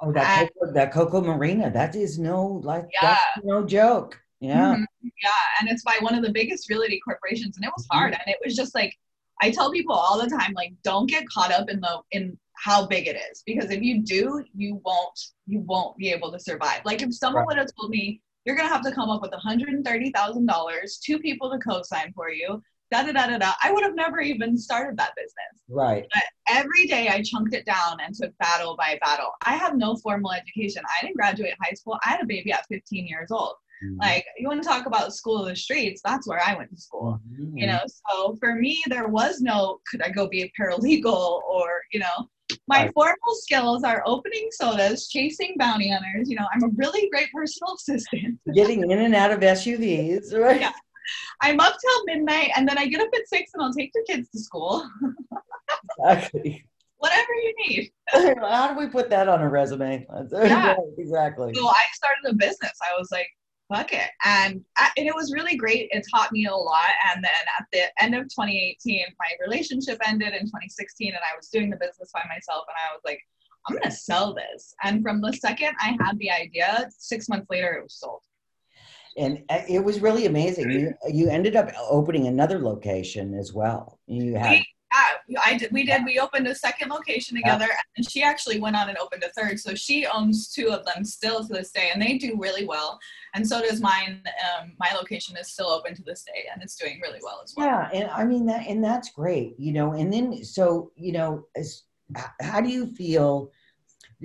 [0.00, 3.18] oh that and, Koko, that Koko Marina that is no like yeah.
[3.44, 5.08] no joke yeah mm-hmm.
[5.22, 8.20] yeah and it's by one of the biggest realty corporations and it was hard mm-hmm.
[8.26, 8.94] and it was just like
[9.42, 12.86] i tell people all the time like don't get caught up in the in how
[12.86, 16.80] big it is because if you do you won't you won't be able to survive
[16.84, 17.46] like if someone right.
[17.48, 21.58] would have told me you're to have to come up with $130,000, two people to
[21.58, 23.52] co-sign for you, da da da da da.
[23.62, 25.62] I would have never even started that business.
[25.68, 26.06] Right.
[26.14, 29.30] But every day I chunked it down and took battle by battle.
[29.44, 30.82] I have no formal education.
[30.86, 31.98] I didn't graduate high school.
[32.04, 33.54] I had a baby at 15 years old.
[33.84, 34.00] Mm-hmm.
[34.00, 36.80] Like you want to talk about school of the streets, that's where I went to
[36.80, 37.20] school.
[37.30, 37.58] Mm-hmm.
[37.58, 41.82] You know, so for me there was no could I go be a paralegal or,
[41.92, 42.28] you know,
[42.68, 42.94] my right.
[42.94, 46.28] formal skills are opening sodas, chasing bounty hunters.
[46.28, 48.38] You know, I'm a really great personal assistant.
[48.54, 50.60] Getting in and out of SUVs, right?
[50.60, 50.72] Yeah.
[51.40, 54.04] I'm up till midnight and then I get up at six and I'll take the
[54.08, 54.88] kids to school.
[56.00, 56.66] exactly.
[56.98, 57.92] Whatever you need.
[58.40, 60.06] How do we put that on a resume?
[60.32, 60.74] Yeah.
[60.98, 61.54] exactly.
[61.54, 62.72] So I started a business.
[62.82, 63.28] I was like,
[63.72, 64.10] fuck it.
[64.24, 65.88] And, and it was really great.
[65.90, 66.90] It taught me a lot.
[67.14, 71.48] And then at the end of 2018, my relationship ended in 2016 and I was
[71.48, 72.64] doing the business by myself.
[72.68, 73.20] And I was like,
[73.68, 74.74] I'm going to sell this.
[74.82, 78.22] And from the second I had the idea, six months later, it was sold
[79.16, 80.70] and uh, it was really amazing.
[80.70, 83.98] You you ended up opening another location as well.
[84.06, 84.50] You had.
[84.50, 84.66] We,
[85.28, 85.72] yeah, I did.
[85.72, 86.04] We did.
[86.04, 87.76] We opened a second location together, yeah.
[87.96, 89.58] and she actually went on and opened a third.
[89.58, 92.98] So she owns two of them still to this day, and they do really well.
[93.34, 94.22] And so does mine.
[94.26, 97.54] Um, my location is still open to this day, and it's doing really well as
[97.56, 97.66] well.
[97.66, 99.54] Yeah, and I mean that, and that's great.
[99.58, 101.82] You know, and then so you know, as,
[102.40, 103.50] how do you feel?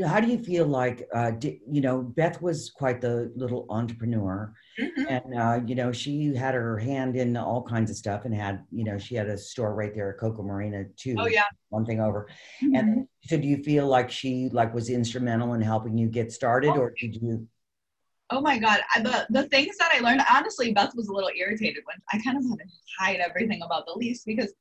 [0.06, 5.04] How do you feel like, uh, you know, Beth was quite the little entrepreneur Mm-hmm.
[5.08, 8.63] And uh, you know, she had her hand in all kinds of stuff, and had
[8.71, 11.15] you know, she had a store right there at Koko Marina too.
[11.19, 12.30] Oh yeah, one thing over.
[12.63, 12.75] Mm-hmm.
[12.75, 16.71] And so, do you feel like she like was instrumental in helping you get started,
[16.71, 16.80] oh.
[16.80, 17.47] or did you?
[18.30, 20.21] Oh my God, the the things that I learned.
[20.32, 22.65] Honestly, Beth was a little irritated when I kind of had to
[22.97, 24.54] hide everything about the lease because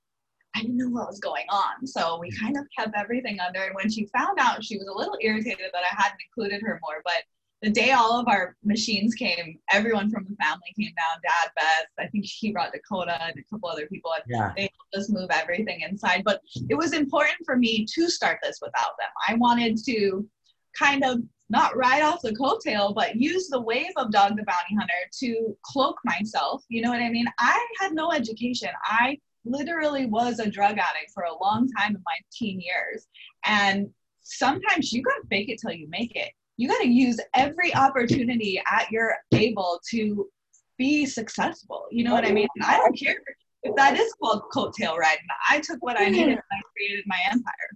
[0.55, 1.87] I didn't know what was going on.
[1.87, 2.45] So we mm-hmm.
[2.45, 3.63] kind of kept everything under.
[3.63, 6.81] And when she found out, she was a little irritated that I hadn't included her
[6.83, 7.23] more, but
[7.63, 11.21] the day all of our machines came, everyone from the family came down.
[11.23, 14.13] Dad, Beth, I think he brought Dakota and a couple other people.
[14.15, 14.53] And yeah.
[14.57, 16.23] They helped us move everything inside.
[16.25, 19.11] But it was important for me to start this without them.
[19.29, 20.27] I wanted to
[20.79, 24.75] kind of not ride off the coattail, but use the wave of Dog the Bounty
[24.79, 26.65] Hunter to cloak myself.
[26.69, 27.27] You know what I mean?
[27.39, 28.71] I had no education.
[28.85, 33.07] I literally was a drug addict for a long time in my teen years.
[33.45, 33.89] And
[34.23, 38.63] sometimes you gotta fake it till you make it you got to use every opportunity
[38.67, 40.29] at your able to
[40.77, 41.87] be successful.
[41.91, 42.49] You know what I mean?
[42.63, 43.17] I don't care
[43.63, 45.25] if that is called coattail riding.
[45.49, 47.71] I took what I needed and I created my empire.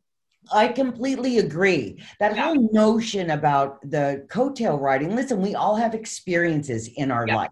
[0.53, 1.99] I completely agree.
[2.21, 2.45] That yeah.
[2.45, 7.37] whole notion about the coattail riding, listen, we all have experiences in our yeah.
[7.37, 7.51] life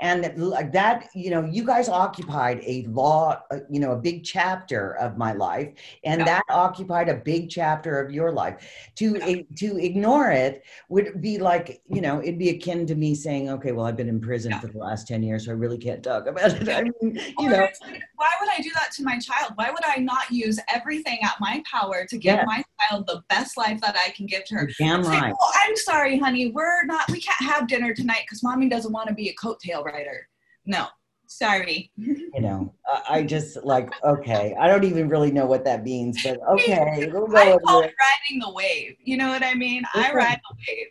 [0.00, 0.24] and
[0.72, 5.16] that you know you guys occupied a law uh, you know a big chapter of
[5.16, 5.72] my life
[6.04, 6.24] and yeah.
[6.24, 9.42] that occupied a big chapter of your life to yeah.
[9.56, 13.72] to ignore it would be like you know it'd be akin to me saying okay
[13.72, 14.60] well i've been in prison yeah.
[14.60, 17.48] for the last 10 years so i really can't talk about it i mean you
[17.48, 17.68] know
[18.16, 21.34] why would i do that to my child why would i not use everything at
[21.40, 24.68] my power to give my child the best life that i can give to her
[24.78, 25.32] damn right.
[25.40, 29.08] oh, i'm sorry honey we're not we can't have dinner tonight because mommy doesn't want
[29.08, 30.28] to be a coat coattail rider.
[30.66, 30.86] No,
[31.26, 31.90] sorry.
[31.96, 32.74] you know,
[33.08, 34.54] I just like okay.
[34.58, 37.08] I don't even really know what that means, but okay.
[37.12, 38.96] We'll go I call it riding the wave.
[39.02, 39.82] You know what I mean?
[39.94, 40.88] I ride the wave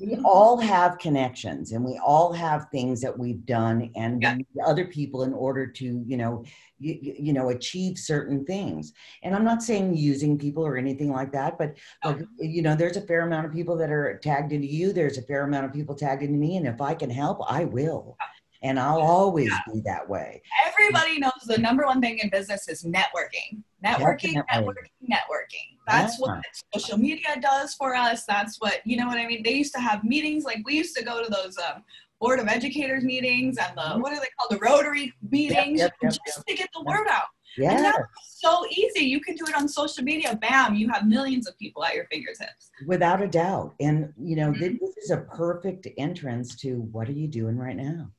[0.00, 4.36] we all have connections and we all have things that we've done and yeah.
[4.64, 6.44] other people in order to you know
[6.82, 8.92] you, you, know achieve certain things
[9.22, 12.96] and i'm not saying using people or anything like that but like you know there's
[12.96, 15.72] a fair amount of people that are tagged into you there's a fair amount of
[15.72, 18.16] people tagged into me and if i can help i will
[18.62, 19.72] and I'll always yeah.
[19.72, 20.40] be that way.
[20.66, 23.62] Everybody knows the number one thing in business is networking.
[23.84, 24.74] Networking, Definitely.
[24.74, 25.76] networking, networking.
[25.88, 26.26] That's yeah.
[26.26, 28.24] what social media does for us.
[28.26, 29.42] That's what, you know what I mean?
[29.42, 31.82] They used to have meetings, like we used to go to those um,
[32.22, 34.00] board of educators meetings and the, mm-hmm.
[34.00, 34.50] what are they called?
[34.50, 37.24] The Rotary meetings yep, yep, yep, just to get the word out.
[37.58, 37.72] Yeah.
[37.72, 38.06] And that's
[38.40, 39.04] so easy.
[39.04, 40.38] You can do it on social media.
[40.40, 42.70] Bam, you have millions of people at your fingertips.
[42.86, 43.74] Without a doubt.
[43.80, 44.76] And, you know, mm-hmm.
[44.80, 48.10] this is a perfect entrance to what are you doing right now?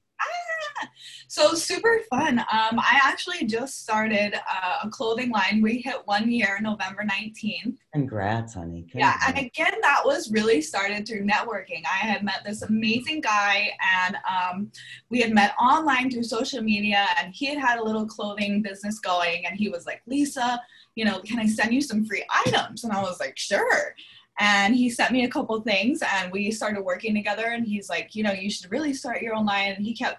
[1.28, 2.39] So super fun.
[2.39, 5.62] Um, I actually just started uh, a clothing line.
[5.62, 7.78] We hit one year, November 19th.
[7.93, 8.86] Congrats, honey.
[8.89, 9.24] Congrats.
[9.24, 11.82] Yeah, and again, that was really started through networking.
[11.86, 13.72] I had met this amazing guy,
[14.06, 14.72] and um,
[15.10, 19.00] we had met online through social media, and he had had a little clothing business
[19.00, 20.62] going, and he was like, Lyssa,
[20.96, 22.84] you know, can I send you some free items?
[22.84, 23.96] And I was like, sure
[24.39, 28.15] and he sent me a couple things and we started working together and he's like
[28.15, 30.17] you know you should really start your own line and he kept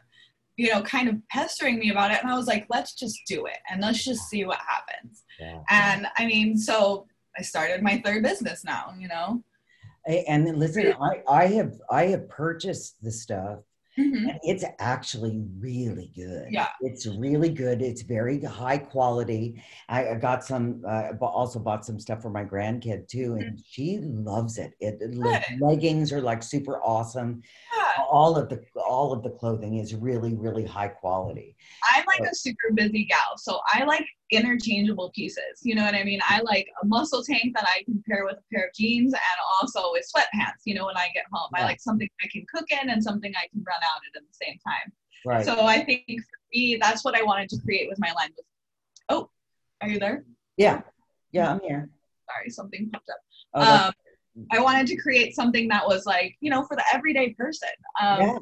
[0.56, 2.18] you know, kind of pestering me about it.
[2.22, 5.24] And I was like, let's just do it and let's just see what happens.
[5.40, 5.60] Yeah.
[5.68, 9.42] And I mean, so I started my third business now, you know.
[10.06, 13.60] And listen, I, I have I have purchased the stuff
[13.98, 14.28] Mm-hmm.
[14.28, 16.48] And it's actually really good.
[16.50, 16.68] Yeah.
[16.80, 17.80] It's really good.
[17.80, 19.62] It's very high quality.
[19.88, 23.60] I, I got some, uh, also bought some stuff for my grandkid too, and mm-hmm.
[23.64, 24.72] she loves it.
[24.80, 27.42] It, it leggings are like super awesome.
[27.97, 28.05] Yeah.
[28.11, 31.57] All of the all of the clothing is really really high quality.
[31.92, 35.61] I'm like so, a super busy gal, so I like interchangeable pieces.
[35.62, 36.20] You know what I mean?
[36.29, 39.38] I like a muscle tank that I can pair with a pair of jeans and
[39.61, 40.62] also with sweatpants.
[40.64, 41.62] You know, when I get home, yeah.
[41.62, 44.23] I like something I can cook in and something I can run out at at
[44.23, 44.92] the same time.
[45.27, 45.44] Right.
[45.44, 48.31] So I think for me, that's what I wanted to create with my line.
[49.09, 49.31] Oh,
[49.81, 50.25] are you there?
[50.57, 50.83] Yeah,
[51.33, 51.90] yeah, I'm here.
[52.31, 53.18] Sorry, something popped up.
[53.55, 53.92] Oh, um,
[54.51, 57.68] I wanted to create something that was like you know for the everyday person.
[58.01, 58.38] Um, yeah.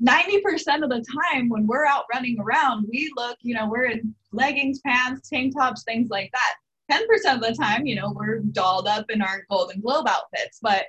[0.00, 4.14] 90% of the time when we're out running around, we look, you know, we're in
[4.30, 6.54] leggings, pants, tank tops, things like that.
[6.90, 10.86] 10% of the time, you know, we're dolled up in our Golden Globe outfits, but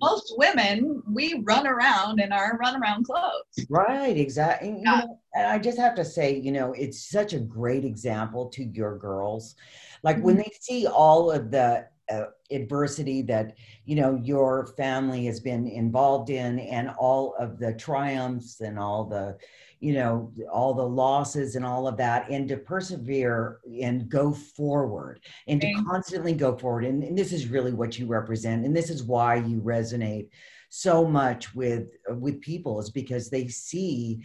[0.00, 3.66] most women, we run around in our run around clothes.
[3.68, 4.68] Right, exactly.
[4.68, 4.74] Yeah.
[4.76, 8.48] You know, and I just have to say, you know, it's such a great example
[8.50, 9.56] to your girls.
[10.04, 10.24] Like mm-hmm.
[10.24, 15.66] when they see all of the uh, adversity that you know your family has been
[15.66, 19.36] involved in and all of the triumphs and all the
[19.78, 25.20] you know all the losses and all of that and to persevere and go forward
[25.48, 26.84] and to constantly go forward.
[26.84, 30.28] And, and, this is really what you represent and this is why you resonate
[30.70, 34.22] so much with with people is because they see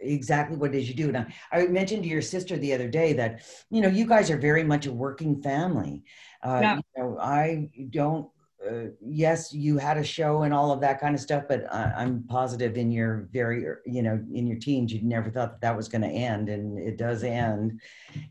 [0.00, 3.12] exactly what it is you do and I, mentioned to your sister the other day
[3.14, 6.02] that you know you guys are very much a working family
[6.42, 6.76] uh, yeah.
[6.76, 8.28] you know i don't
[8.66, 12.02] uh, yes, you had a show and all of that kind of stuff, but I,
[12.02, 15.76] am positive in your very, you know, in your teens, you never thought that that
[15.76, 17.80] was going to end, and it does end.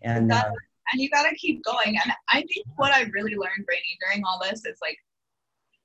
[0.01, 0.51] And uh,
[0.91, 1.97] and you got to keep going.
[2.03, 4.97] And I think what I really learned, Brainy, during all this is like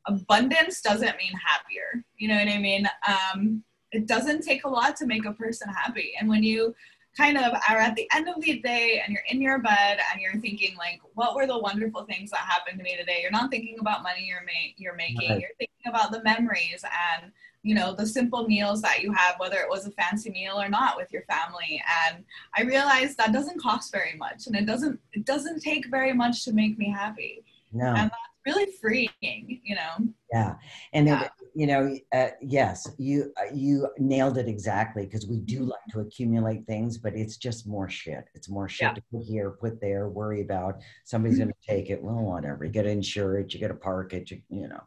[0.07, 2.05] abundance doesn't mean happier.
[2.17, 2.89] You know what I mean?
[3.07, 3.63] Um,
[3.93, 6.75] it doesn't take a lot to make a person happy, and when you
[7.17, 10.21] kind of are at the end of the day and you're in your bed and
[10.21, 13.51] you're thinking like what were the wonderful things that happened to me today you're not
[13.51, 15.41] thinking about money you're, ma- you're making right.
[15.41, 16.83] you're thinking about the memories
[17.21, 17.31] and
[17.63, 20.69] you know the simple meals that you have whether it was a fancy meal or
[20.69, 22.25] not with your family and
[22.57, 26.45] i realized that doesn't cost very much and it doesn't it doesn't take very much
[26.45, 27.89] to make me happy no.
[27.89, 30.55] and that's really freeing you know yeah
[30.93, 31.25] and yeah.
[31.25, 35.71] It, you know uh, yes you uh, you nailed it exactly because we do mm-hmm.
[35.71, 38.95] like to accumulate things but it's just more shit it's more shit yeah.
[38.95, 41.49] to put here put there worry about somebody's mm-hmm.
[41.49, 44.13] going to take it well whatever you got to insure it you got to park
[44.13, 44.83] it you, you know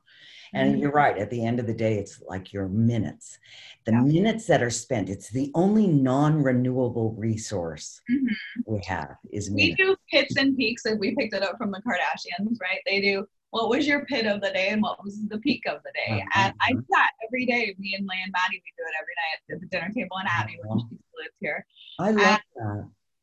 [0.53, 0.81] and mm-hmm.
[0.81, 3.37] you're right at the end of the day it's like your minutes
[3.85, 4.01] the yeah.
[4.01, 8.33] minutes that are spent it's the only non-renewable resource mm-hmm.
[8.65, 9.77] we have is minutes.
[9.79, 13.01] we do pits and peaks if we picked it up from the kardashians right they
[13.01, 15.91] do what was your pit of the day and what was the peak of the
[15.93, 16.19] day.
[16.19, 16.41] Mm-hmm.
[16.41, 17.73] And I do that every day.
[17.79, 20.27] Me and Lay and Maddie, we do it every night at the dinner table and
[20.27, 21.65] Abby when she lives here.
[21.97, 22.41] I love and that.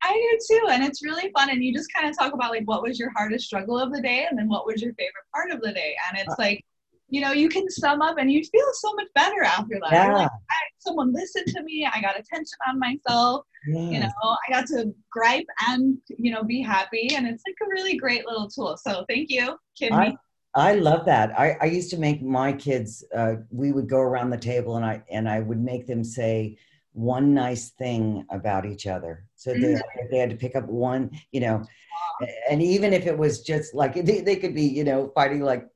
[0.02, 0.68] I do too.
[0.70, 1.50] And it's really fun.
[1.50, 4.00] And you just kind of talk about like what was your hardest struggle of the
[4.00, 5.94] day and then what was your favorite part of the day.
[6.08, 6.64] And it's uh, like,
[7.12, 9.92] you know, you can sum up and you feel so much better after that.
[9.92, 10.14] Yeah.
[10.14, 10.30] Like,
[10.78, 11.86] someone listened to me.
[11.86, 13.44] I got attention on myself.
[13.68, 13.92] Yes.
[13.92, 17.14] You know, I got to gripe and, you know, be happy.
[17.14, 18.78] And it's like a really great little tool.
[18.78, 20.16] So thank you, Kimmy.
[20.54, 21.38] I, I love that.
[21.38, 24.84] I, I used to make my kids, uh, we would go around the table and
[24.84, 26.56] I, and I would make them say,
[26.94, 29.24] one nice thing about each other.
[29.36, 30.06] So they, mm-hmm.
[30.10, 31.64] they had to pick up one, you know,
[32.50, 35.66] and even if it was just like they, they could be, you know, fighting like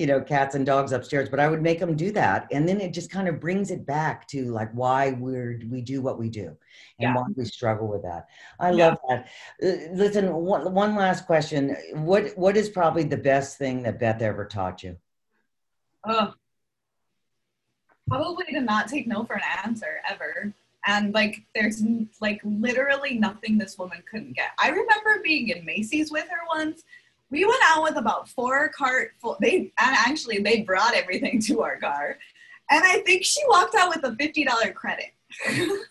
[0.00, 2.48] you know cats and dogs upstairs but i would make them do that.
[2.50, 6.00] And then it just kind of brings it back to like why we're we do
[6.00, 6.56] what we do and
[6.98, 7.14] yeah.
[7.14, 8.26] why we struggle with that.
[8.58, 8.88] I yeah.
[8.88, 9.28] love that.
[9.62, 11.76] Uh, listen one, one last question.
[11.94, 14.96] What what is probably the best thing that beth ever taught you?
[16.06, 16.34] Oh
[18.08, 20.52] probably to not take no for an answer ever.
[20.86, 21.82] And like there's
[22.20, 24.50] like literally nothing this woman couldn't get.
[24.58, 26.82] I remember being in macy's with her once
[27.30, 31.62] we went out with about four cart full they and actually they brought everything to
[31.62, 32.18] our car.
[32.70, 35.12] And i think she walked out with a $50 credit.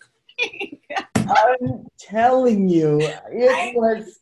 [1.16, 4.20] I'm telling you it I, was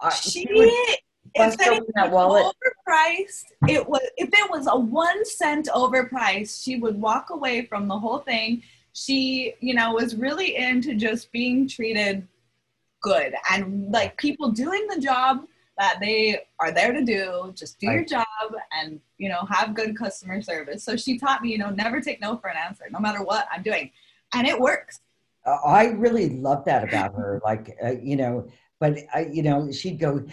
[0.00, 0.98] uh, she, she
[1.34, 2.44] if anything that wallet.
[2.44, 7.88] overpriced it was if it was a one cent overpriced she would walk away from
[7.88, 8.62] the whole thing.
[8.92, 12.26] She you know was really into just being treated
[13.02, 15.46] good and like people doing the job
[15.78, 17.52] that they are there to do.
[17.54, 18.26] Just do your job
[18.72, 20.82] and, you know, have good customer service.
[20.82, 23.46] So she taught me, you know, never take no for an answer, no matter what
[23.52, 23.90] I'm doing.
[24.34, 25.00] And it works.
[25.46, 27.40] I really love that about her.
[27.44, 28.48] Like, uh, you know,
[28.80, 30.26] but I, you know, she'd go,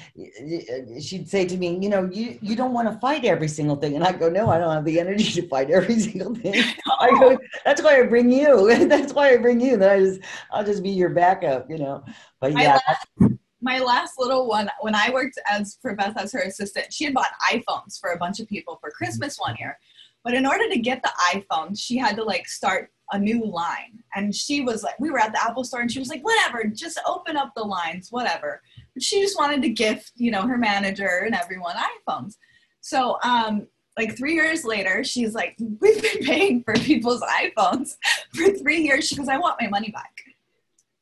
[1.00, 3.96] she'd say to me, you know, you, you don't want to fight every single thing.
[3.96, 6.64] And I go, no, I don't have the energy to fight every single thing.
[7.00, 8.88] I go, that's why I bring you.
[8.88, 9.78] that's why I bring you.
[9.78, 10.22] Then I just,
[10.52, 12.04] I'll just be your backup, you know,
[12.40, 12.80] but yeah.
[13.64, 17.14] My last, little one, when I worked as for Beth as her assistant, she had
[17.14, 19.80] bought iPhones for a bunch of people for Christmas one year.
[20.24, 24.04] But in order to get the iPhone, she had to like start a new line.
[24.16, 26.66] And she was like, we were at the Apple store and she was like, whatever,
[26.66, 28.62] just open up the lines, whatever.
[28.94, 32.36] But she just wanted to gift, you know, her manager and everyone iPhones.
[32.82, 37.96] So, um, like three years later, she's like, we've been paying for people's iPhones
[38.34, 39.08] for three years.
[39.08, 40.12] She goes, I want my money back.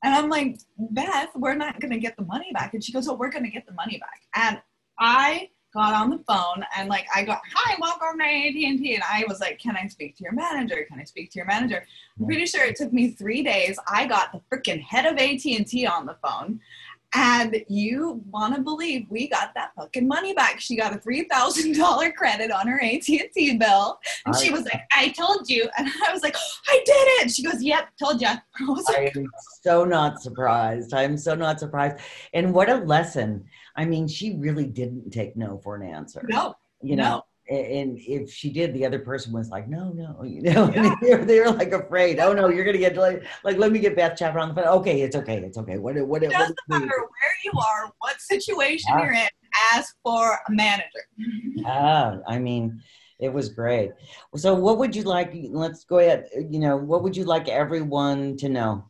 [0.04, 2.74] And I'm like, Beth, we're not going to get the money back.
[2.74, 4.22] And she goes, oh, we're going to get the money back.
[4.36, 4.62] And
[5.00, 9.24] I got on the phone and like I got hi welcome to AT&T and I
[9.28, 10.86] was like can I speak to your manager?
[10.90, 11.86] Can I speak to your manager?
[12.20, 13.80] I'm pretty sure it took me three days.
[13.88, 16.60] I got the freaking head of AT&T on the phone
[17.14, 20.60] and you want to believe we got that fucking money back.
[20.60, 24.00] She got a $3000 credit on her AT&T bill.
[24.26, 25.70] And she was like I told you.
[25.78, 26.36] And I was like
[26.68, 27.32] I did it.
[27.32, 29.28] She goes yep told you I was like, I'm
[29.62, 30.94] so not surprised.
[30.94, 31.98] I'm so not surprised.
[32.34, 33.46] And what a lesson.
[33.76, 36.26] I mean, she really didn't take no for an answer.
[36.30, 37.24] No, you know.
[37.52, 40.72] And if she did, the other person was like, "No, no," you know.
[40.74, 40.96] Yeah.
[41.02, 42.18] they, were, they were like afraid.
[42.20, 44.68] Oh no, you're gonna get like, like let me get Beth Chapman on the phone.
[44.80, 45.78] Okay, it's okay, it's okay.
[45.78, 49.04] What, what, it doesn't what, matter where you are, what situation ah.
[49.04, 49.28] you're in.
[49.74, 50.88] Ask for a manager.
[51.66, 52.82] ah, I mean,
[53.20, 53.92] it was great.
[54.38, 55.34] So, what would you like?
[55.50, 56.30] Let's go ahead.
[56.50, 58.86] You know, what would you like everyone to know?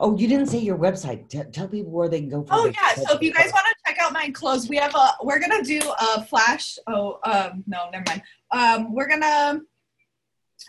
[0.00, 1.28] Oh, you didn't say your website.
[1.28, 2.44] T- tell people where they can go.
[2.50, 3.71] oh yeah, so if you guys want to
[4.12, 5.10] my clothes, we have a.
[5.22, 6.78] We're gonna do a flash.
[6.86, 8.22] Oh, um, no, never mind.
[8.50, 9.60] Um, we're gonna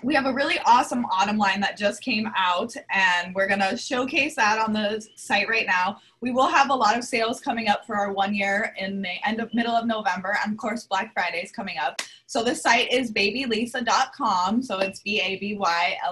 [0.01, 3.77] we have a really awesome autumn line that just came out and we're going to
[3.77, 5.99] showcase that on the site right now.
[6.21, 9.27] We will have a lot of sales coming up for our one year in the
[9.27, 12.01] end of middle of november and of course black friday is coming up.
[12.25, 16.09] So the site is babylyssa.com so it's b-a-b-y-l-y-s-s-a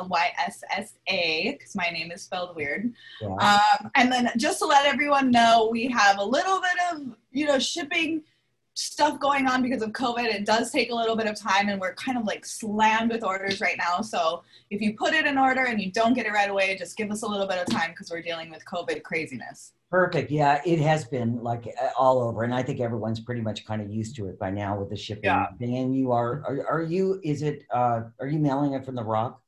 [1.57, 2.93] because my name is spelled weird.
[3.21, 3.29] Yeah.
[3.35, 7.45] um, and then just to let everyone know we have a little bit of you
[7.47, 8.23] know shipping
[8.73, 10.25] stuff going on because of COVID.
[10.25, 13.23] It does take a little bit of time, and we're kind of like slammed with
[13.23, 14.01] orders right now.
[14.01, 16.97] So if you put it in order and you don't get it right away, just
[16.97, 19.73] give us a little bit of time because we're dealing with COVID craziness.
[19.89, 20.31] Perfect.
[20.31, 21.65] Yeah, it has been like
[21.97, 24.79] all over, and I think everyone's pretty much kind of used to it by now
[24.79, 25.25] with the shipping.
[25.25, 25.47] Yeah.
[25.59, 27.19] And you are, are, are you?
[27.23, 27.65] Is it?
[27.73, 29.41] Uh, are you mailing it from the Rock?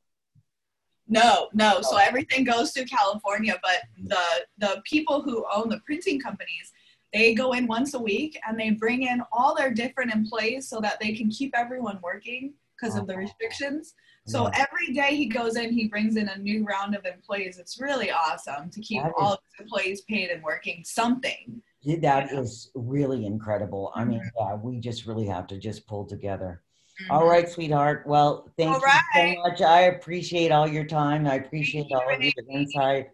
[1.08, 1.82] No, no.
[1.82, 2.02] So oh.
[2.02, 6.73] everything goes to California, but the the people who own the printing companies
[7.14, 10.80] they go in once a week and they bring in all their different employees so
[10.82, 13.94] that they can keep everyone working because of the restrictions.
[14.26, 17.58] So every day he goes in, he brings in a new round of employees.
[17.58, 21.62] It's really awesome to keep all of his employees paid and working something.
[22.00, 23.92] That is really incredible.
[23.94, 24.50] I mean, mm-hmm.
[24.52, 26.62] yeah, we just really have to just pull together.
[27.02, 27.12] Mm-hmm.
[27.12, 28.04] All right, sweetheart.
[28.06, 29.36] Well, thank all you right.
[29.36, 29.62] so much.
[29.62, 31.28] I appreciate all your time.
[31.28, 33.10] I appreciate all of your insight.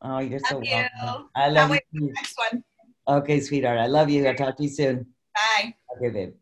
[0.00, 1.22] Oh, you're so love welcome.
[1.22, 1.28] You.
[1.36, 2.12] I love you.
[2.14, 2.64] Next one.
[3.06, 3.78] Okay, sweetheart.
[3.78, 4.26] I love you.
[4.26, 5.06] I'll talk to you soon.
[5.34, 5.74] Bye.
[5.96, 6.34] Okay, babe.